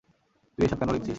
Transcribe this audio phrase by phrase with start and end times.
[0.57, 1.09] তুই এসব কেনো লিখছিস?